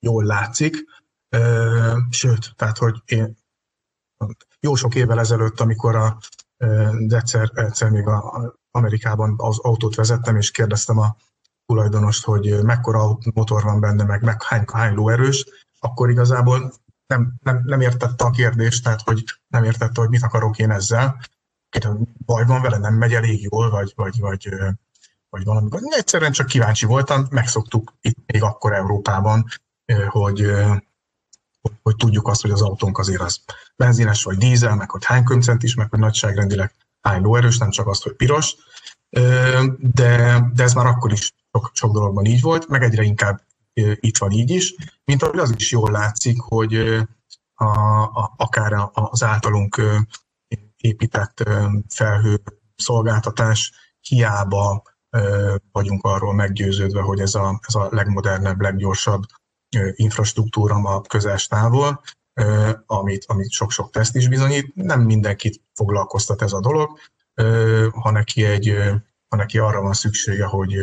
[0.00, 0.76] jól látszik,
[2.10, 3.36] sőt, tehát, hogy én
[4.60, 6.18] jó sok évvel ezelőtt, amikor a,
[6.98, 11.16] de egyszer, egyszer még a, Amerikában az autót vezettem, és kérdeztem a
[11.66, 15.46] tulajdonost, hogy mekkora motor van benne, meg, meg hány, hány lóerős,
[15.80, 16.72] akkor igazából
[17.06, 21.20] nem, nem, nem értette a kérdést, tehát hogy nem értette, hogy mit akarok én ezzel.
[22.24, 24.48] Baj van vele, nem megy elég jól, vagy, vagy, vagy,
[25.28, 25.68] vagy valami.
[25.96, 29.44] Egyszerűen csak kíváncsi voltam, megszoktuk itt még akkor Európában,
[30.08, 30.50] hogy,
[31.82, 33.40] hogy tudjuk azt, hogy az autónk azért az
[33.76, 37.86] benzines vagy dízel, meg hogy hány kömcent is, meg hogy nagyságrendileg hány lóerős, nem csak
[37.86, 38.56] az, hogy piros,
[39.78, 43.40] de, de ez már akkor is sok, sok dologban így volt, meg egyre inkább
[43.94, 44.74] itt van így is,
[45.04, 46.74] mint ahogy az is jól látszik, hogy
[47.54, 47.64] a,
[48.02, 49.80] a, akár az általunk
[50.76, 51.42] épített
[51.88, 52.42] felhő
[52.76, 54.82] szolgáltatás hiába
[55.72, 59.22] vagyunk arról meggyőződve, hogy ez a, ez a legmodernebb, leggyorsabb
[59.94, 62.02] infrastruktúra a közels távol,
[62.86, 64.74] amit, amit sok-sok teszt is bizonyít.
[64.74, 66.98] Nem mindenkit foglalkoztat ez a dolog,
[67.92, 68.74] ha neki, egy,
[69.28, 70.80] ha neki arra van szüksége, hogy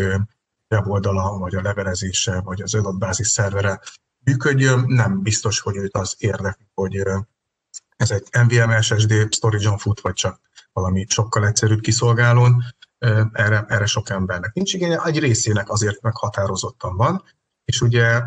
[0.70, 3.80] weboldala, vagy a levelezése, vagy az adatbázis szervere
[4.24, 7.04] működjön, nem biztos, hogy őt az érdekli, hogy
[7.96, 10.40] ez egy NVMe SSD storage fut, vagy csak
[10.74, 12.64] valami sokkal egyszerűbb kiszolgálón,
[13.34, 17.24] erre, erre sok embernek nincs igénye, egy részének azért meghatározottan van,
[17.66, 18.22] és ugye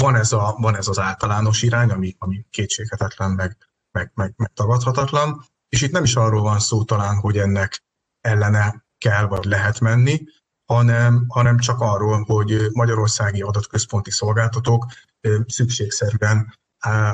[0.00, 3.56] van ez, a, van ez az általános irány, ami, ami kétséghetetlen, meg,
[3.90, 7.84] meg, meg, meg tagadhatatlan, és itt nem is arról van szó talán, hogy ennek
[8.20, 10.20] ellene kell vagy lehet menni,
[10.64, 14.86] hanem, hanem csak arról, hogy magyarországi adatközponti szolgáltatók
[15.46, 16.58] szükségszerűen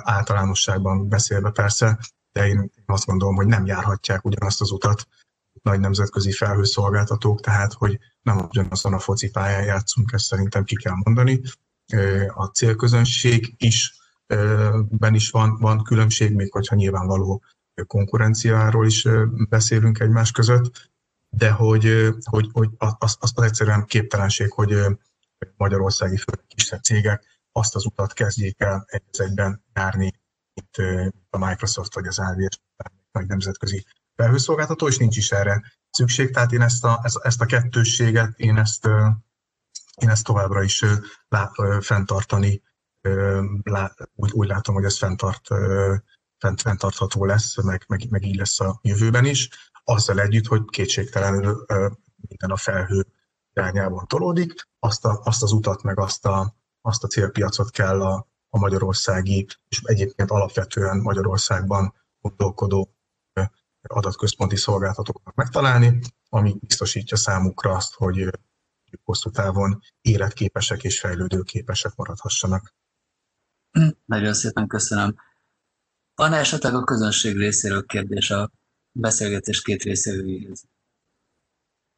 [0.02, 1.98] általánosságban beszélve persze,
[2.32, 5.08] de én azt gondolom, hogy nem járhatják ugyanazt az utat
[5.62, 10.94] nagy nemzetközi felhőszolgáltatók, tehát hogy nem ugyanazon a foci pályán játszunk, ezt szerintem ki kell
[11.04, 11.40] mondani.
[12.28, 13.94] A célközönség is
[14.88, 17.42] ben is van, van különbség, még hogyha nyilvánvaló
[17.86, 19.08] konkurenciáról is
[19.48, 20.90] beszélünk egymás között,
[21.28, 24.76] de hogy, hogy, hogy az, az, az egyszerűen képtelenség, hogy
[25.56, 30.20] magyarországi főleg kisebb cégek azt az utat kezdjék el egy egyben járni,
[30.54, 32.60] mint a Microsoft vagy az AWS,
[33.12, 33.84] nagy nemzetközi
[34.20, 36.30] felhőszolgáltató, és nincs is erre szükség.
[36.32, 38.86] Tehát én ezt a, ezt a kettősséget, én ezt,
[39.96, 40.84] én ezt továbbra is
[41.28, 41.50] lá,
[41.80, 42.62] fenntartani,
[43.62, 45.48] lá, úgy, úgy látom, hogy ez fenntart,
[46.38, 49.48] fent, fenntartható lesz, meg, meg, meg így lesz a jövőben is,
[49.84, 51.66] azzal együtt, hogy kétségtelenül
[52.28, 53.06] minden a felhő
[53.52, 58.28] irányában tolódik, azt, a, azt az utat, meg azt a, azt a célpiacot kell a,
[58.48, 62.94] a magyarországi, és egyébként alapvetően Magyarországban gondolkodó
[63.82, 68.30] adatközponti szolgáltatóknak megtalálni, ami biztosítja számukra azt, hogy
[69.04, 72.74] hosszú távon életképesek és fejlődőképesek maradhassanak.
[74.04, 75.14] Nagyon szépen köszönöm.
[76.14, 78.50] Van esetleg a közönség részéről kérdés a
[78.92, 80.64] beszélgetés két részéhez?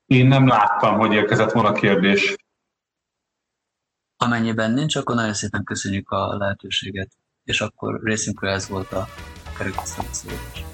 [0.06, 2.36] Én nem láttam, hogy érkezett volna kérdés.
[4.16, 9.06] Amennyiben nincs, akkor nagyon szépen köszönjük a lehetőséget, és akkor részünkről ez volt a
[9.58, 10.71] kerekasztalbeszélgetés.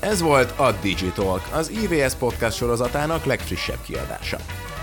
[0.00, 4.38] Ez volt a Digitalk, az IVS podcast sorozatának legfrissebb kiadása.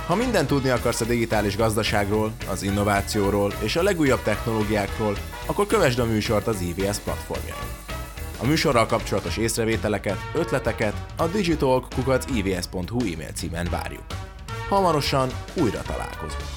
[0.06, 6.00] Ha mindent tudni akarsz a digitális gazdaságról, az innovációról és a legújabb technológiákról, akkor kövesd
[6.00, 7.58] a műsort az IVS platformján.
[8.42, 14.06] A műsorral kapcsolatos észrevételeket, ötleteket a digitalk.ivs.hu e-mail címen várjuk.
[14.70, 16.57] Hamarosan újra találkozunk.